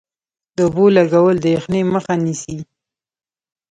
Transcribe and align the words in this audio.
د 0.55 0.57
اوبو 0.67 0.85
لګول 0.97 1.35
د 1.41 1.45
یخنۍ 1.55 1.81
مخه 1.93 2.13
نیسي؟ 2.23 2.57